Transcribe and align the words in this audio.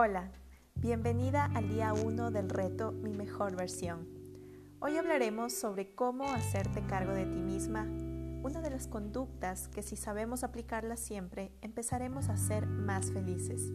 Hola, 0.00 0.30
bienvenida 0.76 1.46
al 1.56 1.70
día 1.70 1.92
1 1.92 2.30
del 2.30 2.50
reto 2.50 2.92
Mi 2.92 3.12
mejor 3.12 3.56
versión. 3.56 4.06
Hoy 4.78 4.96
hablaremos 4.96 5.52
sobre 5.52 5.92
cómo 5.96 6.30
hacerte 6.30 6.86
cargo 6.86 7.14
de 7.14 7.26
ti 7.26 7.40
misma, 7.40 7.82
una 8.44 8.60
de 8.60 8.70
las 8.70 8.86
conductas 8.86 9.66
que 9.66 9.82
si 9.82 9.96
sabemos 9.96 10.44
aplicarla 10.44 10.96
siempre 10.96 11.50
empezaremos 11.62 12.28
a 12.28 12.36
ser 12.36 12.68
más 12.68 13.10
felices. 13.10 13.72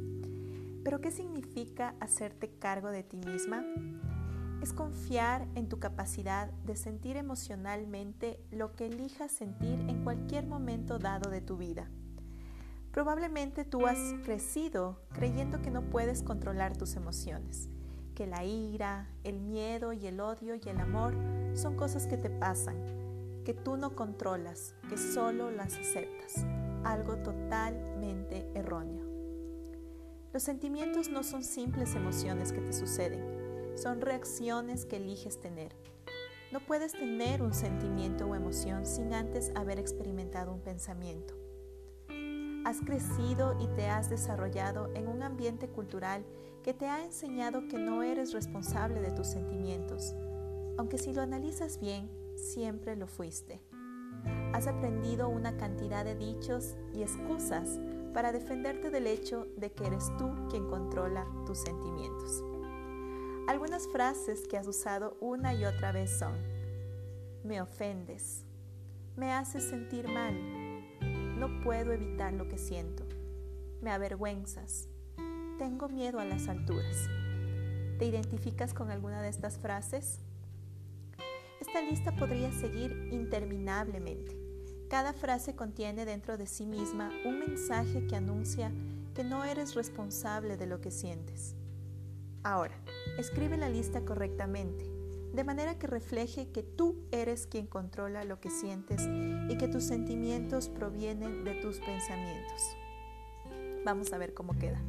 Pero 0.86 1.02
¿qué 1.02 1.12
significa 1.12 1.94
hacerte 1.99 2.58
cargo 2.58 2.90
de 2.90 3.03
ti 3.03 3.17
misma? 3.17 3.66
Es 4.62 4.71
confiar 4.71 5.45
en 5.55 5.67
tu 5.67 5.80
capacidad 5.80 6.49
de 6.63 6.77
sentir 6.77 7.17
emocionalmente 7.17 8.40
lo 8.49 8.71
que 8.77 8.85
elijas 8.85 9.30
sentir 9.30 9.77
en 9.90 10.05
cualquier 10.05 10.48
momento 10.48 10.99
dado 10.99 11.30
de 11.30 11.41
tu 11.41 11.58
vida 11.58 11.90
Probablemente 12.93 13.65
tú 13.65 13.88
has 13.88 13.97
crecido 14.23 14.99
creyendo 15.13 15.63
que 15.63 15.71
no 15.71 15.81
puedes 15.81 16.21
controlar 16.21 16.77
tus 16.77 16.95
emociones, 16.95 17.67
que 18.13 18.27
la 18.27 18.43
ira, 18.43 19.09
el 19.23 19.39
miedo 19.39 19.93
y 19.93 20.05
el 20.05 20.19
odio 20.19 20.53
y 20.53 20.69
el 20.69 20.79
amor 20.79 21.16
son 21.55 21.75
cosas 21.75 22.05
que 22.05 22.17
te 22.17 22.29
pasan, 22.29 22.75
que 23.45 23.55
tú 23.55 23.77
no 23.77 23.95
controlas, 23.95 24.75
que 24.91 24.97
solo 24.99 25.49
las 25.49 25.73
aceptas, 25.73 26.45
algo 26.83 27.16
totalmente 27.17 28.47
erróneo. 28.53 29.07
Los 30.31 30.44
sentimientos 30.44 31.09
no 31.09 31.23
son 31.23 31.44
simples 31.44 31.95
emociones 31.95 32.53
que 32.53 32.61
te 32.61 32.73
suceden, 32.73 33.75
son 33.75 34.02
reacciones 34.02 34.85
que 34.85 34.97
eliges 34.97 35.39
tener. 35.39 35.75
No 36.52 36.59
puedes 36.59 36.91
tener 36.91 37.41
un 37.41 37.55
sentimiento 37.55 38.27
o 38.27 38.35
emoción 38.35 38.85
sin 38.85 39.16
antes 39.16 39.52
haber 39.55 39.80
experimentado 39.80 40.53
un 40.53 40.61
pensamiento. 40.61 41.42
Has 42.66 42.80
crecido 42.80 43.58
y 43.59 43.67
te 43.75 43.89
has 43.89 44.09
desarrollado 44.09 44.89
en 44.95 45.09
un 45.09 45.22
ambiente 45.22 45.67
cultural 45.67 46.23
que 46.64 46.73
te 46.73 46.88
ha 46.88 47.03
enseñado 47.03 47.67
que 47.67 47.78
no 47.78 48.03
eres 48.03 48.31
responsable 48.31 49.02
de 49.02 49.11
tus 49.11 49.28
sentimientos, 49.28 50.16
aunque 50.78 50.97
si 50.97 51.14
lo 51.14 51.22
analizas 51.22 51.80
bien, 51.81 52.09
siempre 52.38 52.95
lo 52.95 53.08
fuiste. 53.08 53.61
Has 54.53 54.67
aprendido 54.67 55.28
una 55.28 55.58
cantidad 55.58 56.06
de 56.06 56.16
dichos 56.16 56.78
y 56.94 57.02
excusas 57.02 57.81
para 58.14 58.31
defenderte 58.31 58.89
del 58.91 59.08
hecho 59.08 59.47
de 59.58 59.72
que 59.73 59.88
eres 59.88 60.09
tú 60.17 60.31
quien 60.50 60.69
controla 60.69 61.28
tus 61.45 61.59
sentimientos. 61.59 62.44
Algunas 63.47 63.89
frases 63.89 64.47
que 64.47 64.58
has 64.58 64.67
usado 64.67 65.17
una 65.19 65.53
y 65.53 65.66
otra 65.66 65.91
vez 65.91 66.17
son, 66.17 66.34
me 67.44 67.61
ofendes, 67.61 68.45
me 69.17 69.34
haces 69.34 69.66
sentir 69.66 70.08
mal, 70.08 70.62
no 71.44 71.59
puedo 71.59 71.91
evitar 71.91 72.31
lo 72.31 72.47
que 72.47 72.58
siento. 72.58 73.03
Me 73.81 73.91
avergüenzas. 73.91 74.88
Tengo 75.58 75.89
miedo 75.89 76.22
a 76.22 76.25
las 76.25 76.47
alturas. 76.47 77.09
¿Te 78.00 78.05
identificas 78.05 78.73
con 78.73 78.89
alguna 78.89 79.22
de 79.22 79.27
estas 79.27 79.58
frases? 79.58 80.19
Esta 81.59 81.81
lista 81.81 82.16
podría 82.16 82.50
seguir 82.53 83.09
interminablemente. 83.11 84.38
Cada 84.89 85.11
frase 85.11 85.53
contiene 85.53 86.05
dentro 86.05 86.38
de 86.38 86.47
sí 86.47 86.66
misma 86.66 87.11
un 87.25 87.39
mensaje 87.39 88.07
que 88.07 88.16
anuncia 88.16 88.72
que 89.13 89.25
no 89.25 89.44
eres 89.44 89.75
responsable 89.75 90.55
de 90.55 90.67
lo 90.67 90.80
que 90.80 90.91
sientes. 90.91 91.55
Ahora, 92.44 92.75
escribe 93.17 93.57
la 93.57 93.67
lista 93.67 94.05
correctamente 94.05 94.89
de 95.34 95.44
manera 95.44 95.80
que 95.80 95.88
refleje 95.88 96.52
que 96.52 96.62
tú 96.62 96.95
eres 97.12 97.48
quien 97.48 97.66
controla 97.66 98.23
lo 98.23 98.39
que 98.39 98.52
sientes 98.52 99.02
y 99.50 99.58
que 99.58 99.67
tus 99.67 99.84
sentimientos 99.84 100.70
provienen 100.70 101.44
de 101.44 101.56
tus 101.56 101.80
pensamientos. 101.80 102.62
Vamos 103.84 104.13
a 104.13 104.19
ver 104.19 104.35
cómo 104.35 104.57
queda. 104.59 104.80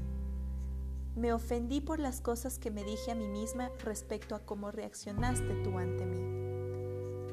Me 1.17 1.33
ofendí 1.33 1.81
por 1.81 1.99
las 1.99 2.21
cosas 2.21 2.59
que 2.59 2.71
me 2.71 2.85
dije 2.85 3.11
a 3.11 3.15
mí 3.15 3.27
misma 3.27 3.71
respecto 3.83 4.35
a 4.35 4.41
cómo 4.41 4.71
reaccionaste 4.71 5.63
tú 5.63 5.79
ante 5.79 6.05
mí. 6.05 6.21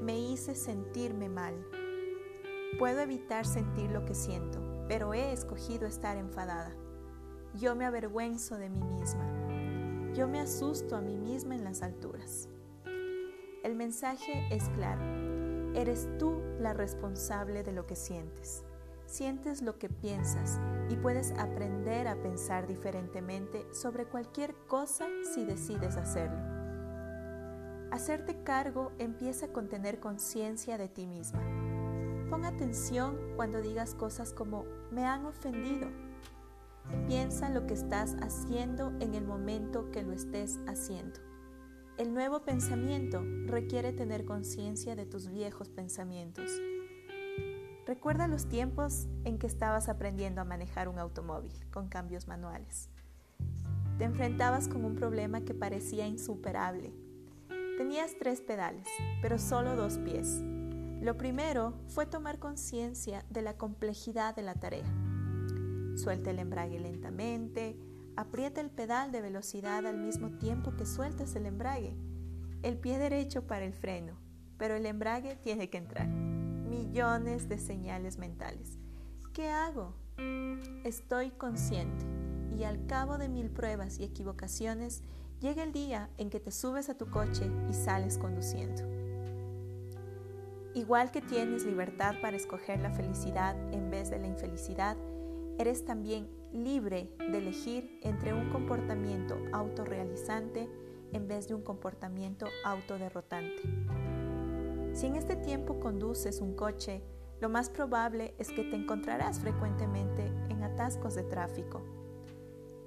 Me 0.02 0.18
hice 0.18 0.56
sentirme 0.56 1.28
mal. 1.28 1.54
Puedo 2.80 3.02
evitar 3.02 3.46
sentir 3.46 3.92
lo 3.92 4.06
que 4.06 4.16
siento, 4.16 4.86
pero 4.88 5.14
he 5.14 5.34
escogido 5.34 5.86
estar 5.86 6.16
enfadada. 6.16 6.74
Yo 7.56 7.76
me 7.76 7.86
avergüenzo 7.86 8.58
de 8.58 8.70
mí 8.70 8.82
misma. 8.82 10.14
Yo 10.14 10.30
me 10.30 10.40
asusto 10.40 10.96
a 10.96 11.02
mí 11.02 11.18
misma 11.18 11.56
en 11.56 11.66
las 11.66 11.82
alturas. 11.82 12.48
El 13.64 13.76
mensaje 13.76 14.48
es 14.50 14.70
claro. 14.70 15.02
Eres 15.76 16.10
tú 16.18 16.42
la 16.60 16.74
responsable 16.74 17.62
de 17.62 17.72
lo 17.72 17.86
que 17.86 17.96
sientes. 17.96 18.64
Sientes 19.06 19.62
lo 19.62 19.78
que 19.78 19.88
piensas 19.88 20.60
y 20.90 20.96
puedes 20.96 21.32
aprender 21.34 22.08
a 22.08 22.16
pensar 22.16 22.66
diferentemente 22.66 23.68
sobre 23.72 24.06
cualquier 24.06 24.56
cosa 24.68 25.06
si 25.32 25.46
decides 25.46 25.96
hacerlo. 25.96 26.40
Hacerte 27.92 28.42
cargo 28.42 28.94
empieza 28.98 29.50
con 29.50 29.70
tener 29.70 30.00
conciencia 30.00 30.80
de 30.80 30.88
ti 30.88 31.06
misma. 31.06 31.44
Pon 32.32 32.46
atención 32.46 33.16
cuando 33.36 33.62
digas 33.62 33.94
cosas 33.94 34.34
como 34.34 34.66
me 34.90 35.06
han 35.06 35.26
ofendido. 35.26 35.88
Piensa 37.06 37.50
lo 37.50 37.68
que 37.68 37.76
estás 37.76 38.16
haciendo 38.24 38.92
en 39.02 39.14
el 39.14 39.24
momento 39.24 39.92
que 39.92 40.02
lo 40.02 40.14
estés 40.14 40.60
haciendo. 40.68 41.31
El 42.02 42.16
nuevo 42.16 42.42
pensamiento 42.42 43.24
requiere 43.46 43.94
tener 43.94 44.26
conciencia 44.26 44.96
de 44.96 45.06
tus 45.06 45.30
viejos 45.30 45.70
pensamientos. 45.70 46.50
Recuerda 47.86 48.28
los 48.28 48.50
tiempos 48.50 49.08
en 49.24 49.38
que 49.38 49.46
estabas 49.46 49.88
aprendiendo 49.88 50.42
a 50.42 50.44
manejar 50.44 50.88
un 50.88 50.98
automóvil 50.98 51.54
con 51.70 51.90
cambios 51.90 52.28
manuales. 52.28 52.90
Te 54.00 54.06
enfrentabas 54.06 54.68
con 54.68 54.84
un 54.84 54.96
problema 54.96 55.42
que 55.42 55.54
parecía 55.54 56.08
insuperable. 56.08 56.92
Tenías 57.78 58.16
tres 58.18 58.42
pedales, 58.42 58.88
pero 59.22 59.38
solo 59.38 59.76
dos 59.76 60.00
pies. 60.00 60.42
Lo 61.04 61.20
primero 61.20 61.76
fue 61.88 62.08
tomar 62.08 62.40
conciencia 62.40 63.24
de 63.30 63.44
la 63.44 63.58
complejidad 63.58 64.36
de 64.36 64.42
la 64.42 64.56
tarea. 64.56 64.92
Suelta 65.96 66.32
el 66.32 66.40
embrague 66.40 66.80
lentamente, 66.80 67.78
Aprieta 68.22 68.62
el 68.62 68.70
pedal 68.70 69.12
de 69.12 69.20
velocidad 69.20 69.84
al 69.88 69.98
mismo 69.98 70.30
tiempo 70.38 70.76
que 70.78 70.86
sueltas 70.86 71.36
el 71.36 71.48
embrague. 71.48 71.96
El 72.62 72.78
pie 72.78 73.00
derecho 73.00 73.48
para 73.48 73.66
el 73.66 73.74
freno, 73.74 74.16
pero 74.60 74.76
el 74.76 74.86
embrague 74.86 75.38
tiene 75.38 75.72
que 75.72 75.80
entrar. 75.80 76.08
Millones 76.08 77.50
de 77.50 77.58
señales 77.58 78.20
mentales. 78.20 78.78
¿Qué 79.34 79.50
hago? 79.50 79.96
Estoy 80.84 81.32
consciente 81.32 82.06
y 82.56 82.64
al 82.64 82.86
cabo 82.86 83.18
de 83.18 83.28
mil 83.28 83.50
pruebas 83.50 83.98
y 83.98 84.04
equivocaciones 84.04 85.02
llega 85.40 85.64
el 85.64 85.72
día 85.72 86.12
en 86.20 86.30
que 86.30 86.40
te 86.40 86.52
subes 86.52 86.90
a 86.90 86.98
tu 87.00 87.10
coche 87.10 87.50
y 87.72 87.74
sales 87.74 88.20
conduciendo. 88.20 88.84
Igual 90.76 91.10
que 91.10 91.22
tienes 91.22 91.66
libertad 91.66 92.14
para 92.22 92.38
escoger 92.38 92.82
la 92.82 92.92
felicidad 92.92 93.56
en 93.74 93.90
vez 93.90 94.12
de 94.12 94.20
la 94.20 94.28
infelicidad, 94.28 94.96
eres 95.58 95.86
también 95.86 96.30
libre 96.54 97.10
de 97.18 97.38
elegir 97.38 98.00
entre 98.02 98.34
un 98.34 98.50
comportamiento 98.50 99.38
autorrealizante 99.54 100.70
en 101.14 101.28
vez 101.28 101.48
de 101.48 101.56
un 101.56 101.62
comportamiento 101.62 102.48
autoderrotante. 102.64 103.62
Si 104.94 105.06
en 105.06 105.16
este 105.16 105.36
tiempo 105.36 105.80
conduces 105.80 106.42
un 106.42 106.56
coche, 106.56 107.02
lo 107.40 107.50
más 107.50 107.70
probable 107.70 108.36
es 108.38 108.50
que 108.50 108.64
te 108.64 108.76
encontrarás 108.76 109.40
frecuentemente 109.40 110.28
en 110.50 110.64
atascos 110.64 111.16
de 111.16 111.24
tráfico. 111.24 111.82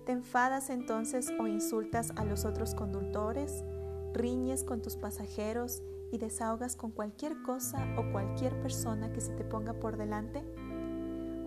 Te 0.06 0.12
enfadas 0.12 0.70
entonces 0.70 1.32
o 1.40 1.46
insultas 1.46 2.12
a 2.16 2.24
los 2.24 2.44
otros 2.44 2.74
conductores, 2.74 3.64
riñes 4.12 4.62
con 4.62 4.82
tus 4.82 4.96
pasajeros 4.96 5.82
y 6.12 6.18
desahogas 6.18 6.76
con 6.76 6.92
cualquier 6.92 7.42
cosa 7.42 7.84
o 7.98 8.12
cualquier 8.12 8.54
persona 8.60 9.12
que 9.12 9.20
se 9.20 9.32
te 9.32 9.44
ponga 9.44 9.72
por 9.72 9.96
delante. 9.96 10.44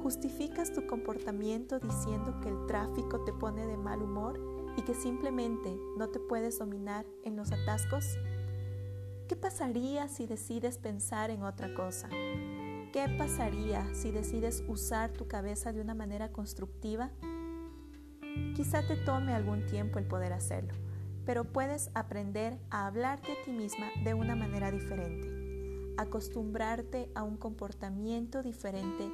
¿Justificas 0.07 0.71
tu 0.71 0.87
comportamiento 0.87 1.79
diciendo 1.79 2.39
que 2.39 2.47
el 2.47 2.65
tráfico 2.65 3.25
te 3.25 3.33
pone 3.33 3.67
de 3.67 3.75
mal 3.75 4.01
humor 4.01 4.39
y 4.77 4.81
que 4.83 4.93
simplemente 4.93 5.77
no 5.97 6.07
te 6.07 6.21
puedes 6.21 6.59
dominar 6.59 7.05
en 7.25 7.35
los 7.35 7.51
atascos? 7.51 8.17
¿Qué 9.27 9.35
pasaría 9.35 10.07
si 10.07 10.25
decides 10.25 10.77
pensar 10.77 11.29
en 11.29 11.43
otra 11.43 11.73
cosa? 11.73 12.07
¿Qué 12.07 13.13
pasaría 13.17 13.93
si 13.93 14.11
decides 14.11 14.63
usar 14.69 15.11
tu 15.11 15.27
cabeza 15.27 15.73
de 15.73 15.81
una 15.81 15.93
manera 15.93 16.31
constructiva? 16.31 17.11
Quizá 18.55 18.87
te 18.87 18.95
tome 18.95 19.33
algún 19.33 19.65
tiempo 19.65 19.99
el 19.99 20.05
poder 20.05 20.31
hacerlo, 20.31 20.73
pero 21.25 21.43
puedes 21.43 21.91
aprender 21.95 22.57
a 22.69 22.87
hablarte 22.87 23.33
a 23.33 23.43
ti 23.43 23.51
misma 23.51 23.87
de 24.05 24.13
una 24.13 24.37
manera 24.37 24.71
diferente, 24.71 25.93
acostumbrarte 25.97 27.11
a 27.13 27.23
un 27.23 27.35
comportamiento 27.35 28.41
diferente 28.41 29.11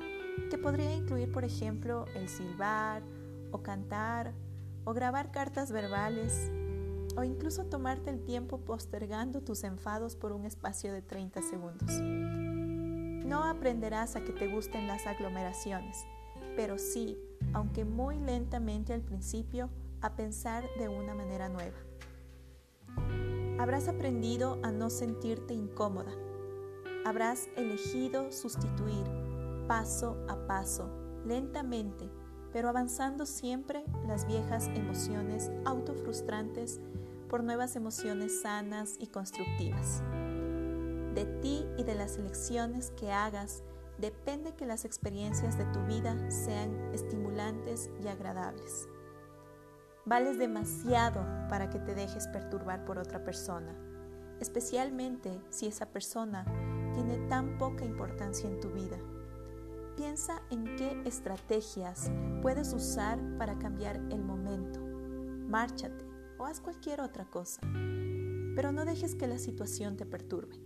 que 0.50 0.58
podría 0.58 0.94
incluir, 0.96 1.32
por 1.32 1.44
ejemplo, 1.44 2.06
el 2.16 2.30
silbar 2.30 3.04
o 3.52 3.62
cantar 3.62 4.34
o 4.86 4.94
grabar 4.94 5.32
cartas 5.32 5.72
verbales 5.72 6.52
o 7.16 7.24
incluso 7.24 7.66
tomarte 7.66 8.10
el 8.10 8.24
tiempo 8.24 8.60
postergando 8.60 9.42
tus 9.42 9.64
enfados 9.64 10.16
por 10.16 10.32
un 10.32 10.46
espacio 10.46 10.92
de 10.92 11.02
30 11.02 11.42
segundos. 11.42 11.92
No 12.02 13.44
aprenderás 13.44 14.16
a 14.16 14.24
que 14.24 14.32
te 14.32 14.48
gusten 14.48 14.88
las 14.88 15.08
aglomeraciones, 15.08 16.06
pero 16.56 16.78
sí, 16.78 17.18
aunque 17.54 17.86
muy 17.86 18.20
lentamente 18.20 18.94
al 18.94 19.02
principio, 19.02 19.70
a 20.02 20.16
pensar 20.16 20.66
de 20.78 20.90
una 20.90 21.16
manera 21.16 21.48
nueva. 21.50 21.78
Habrás 23.60 23.88
aprendido 23.88 24.60
a 24.64 24.72
no 24.72 24.90
sentirte 24.90 25.54
incómoda. 25.54 26.12
Habrás 27.06 27.48
elegido 27.56 28.32
sustituir 28.32 29.23
paso 29.68 30.18
a 30.28 30.48
paso, 30.48 30.90
lentamente, 31.26 32.10
pero 32.52 32.70
avanzando 32.70 33.26
siempre 33.26 33.84
las 34.08 34.28
viejas 34.28 34.68
emociones 34.76 35.52
autofrustrantes 35.66 36.80
por 37.28 37.44
nuevas 37.44 37.76
emociones 37.76 38.42
sanas 38.42 38.96
y 39.00 39.08
constructivas. 39.08 40.04
De 41.16 41.26
ti 41.42 41.66
y 41.78 41.84
de 41.84 41.96
las 41.96 42.18
elecciones 42.18 42.92
que 42.92 43.12
hagas 43.12 43.64
depende 43.98 44.54
que 44.56 44.66
las 44.66 44.86
experiencias 44.86 45.58
de 45.58 45.66
tu 45.66 45.84
vida 45.86 46.16
sean 46.30 46.94
estimulantes 46.94 47.90
y 48.04 48.08
agradables. 48.08 48.88
Vales 50.06 50.38
demasiado 50.38 51.26
para 51.50 51.70
que 51.70 51.80
te 51.80 51.96
dejes 51.96 52.28
perturbar 52.28 52.84
por 52.86 52.98
otra 52.98 53.24
persona, 53.24 53.74
especialmente 54.40 55.42
si 55.50 55.68
esa 55.68 55.86
persona 55.88 56.46
tiene 56.94 57.18
tan 57.30 57.58
poca 57.58 57.86
importancia 57.86 58.50
en 58.50 58.60
tu 58.60 58.70
vida. 58.72 58.98
Piensa 59.96 60.42
en 60.50 60.76
qué 60.76 61.00
estrategias 61.06 62.12
puedes 62.42 62.74
usar 62.74 63.20
para 63.38 63.60
cambiar 63.60 63.98
el 64.10 64.24
momento. 64.24 64.80
Márchate 65.48 66.04
o 66.40 66.46
haz 66.46 66.60
cualquier 66.60 67.00
otra 67.00 67.26
cosa. 67.26 67.62
Pero 68.56 68.72
no 68.72 68.86
dejes 68.86 69.14
que 69.14 69.28
la 69.28 69.38
situación 69.38 69.96
te 69.96 70.08
perturbe. 70.08 70.60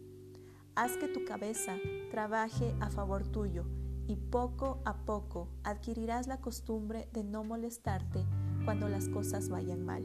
Haz 0.75 0.95
que 0.95 1.09
tu 1.09 1.25
cabeza 1.25 1.75
trabaje 2.09 2.74
a 2.79 2.89
favor 2.89 3.27
tuyo 3.27 3.65
y 4.07 4.15
poco 4.15 4.81
a 4.85 5.06
poco 5.06 5.50
adquirirás 5.63 6.27
la 6.27 6.39
costumbre 6.39 7.09
de 7.12 7.25
no 7.25 7.44
molestarte 7.44 8.25
cuando 8.63 8.88
las 8.88 9.09
cosas 9.09 9.50
vayan 9.50 9.83
mal. 9.85 10.03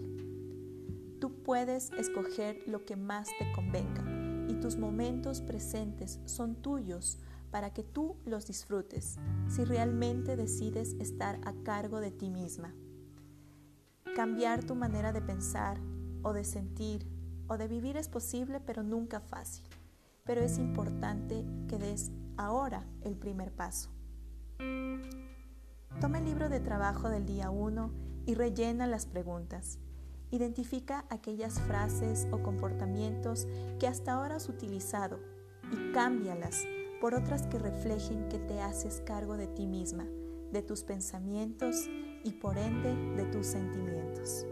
Tú 1.20 1.42
puedes 1.44 1.92
escoger 1.92 2.58
lo 2.66 2.84
que 2.84 2.96
más 2.96 3.28
te 3.38 3.52
convenga 3.52 4.04
y 4.48 4.56
tus 4.56 4.76
momentos 4.76 5.40
presentes 5.40 6.18
son 6.24 6.56
tuyos 6.56 7.20
para 7.52 7.72
que 7.72 7.84
tú 7.84 8.16
los 8.24 8.48
disfrutes 8.48 9.18
si 9.46 9.64
realmente 9.64 10.34
decides 10.34 10.94
estar 10.94 11.38
a 11.44 11.52
cargo 11.62 12.00
de 12.00 12.10
ti 12.10 12.30
misma. 12.30 12.74
Cambiar 14.16 14.64
tu 14.64 14.74
manera 14.74 15.12
de 15.12 15.22
pensar 15.22 15.78
o 16.22 16.32
de 16.32 16.42
sentir 16.42 17.06
o 17.46 17.56
de 17.56 17.68
vivir 17.68 17.96
es 17.96 18.08
posible 18.08 18.58
pero 18.58 18.82
nunca 18.82 19.20
fácil 19.20 19.64
pero 20.24 20.40
es 20.40 20.58
importante 20.58 21.44
que 21.68 21.78
des 21.78 22.12
ahora 22.36 22.86
el 23.02 23.16
primer 23.16 23.52
paso. 23.52 23.90
Toma 26.00 26.18
el 26.18 26.24
libro 26.24 26.48
de 26.48 26.60
trabajo 26.60 27.08
del 27.08 27.26
día 27.26 27.50
1 27.50 27.92
y 28.26 28.34
rellena 28.34 28.86
las 28.86 29.06
preguntas. 29.06 29.78
Identifica 30.30 31.04
aquellas 31.10 31.60
frases 31.60 32.26
o 32.32 32.42
comportamientos 32.42 33.46
que 33.78 33.86
hasta 33.86 34.14
ahora 34.14 34.36
has 34.36 34.48
utilizado 34.48 35.20
y 35.70 35.92
cámbialas 35.92 36.64
por 37.02 37.16
otras 37.16 37.48
que 37.48 37.58
reflejen 37.58 38.28
que 38.28 38.38
te 38.38 38.60
haces 38.60 39.02
cargo 39.04 39.36
de 39.36 39.48
ti 39.48 39.66
misma, 39.66 40.06
de 40.52 40.62
tus 40.62 40.84
pensamientos 40.84 41.88
y 42.22 42.30
por 42.30 42.56
ende 42.56 42.94
de 43.16 43.24
tus 43.24 43.48
sentimientos. 43.48 44.46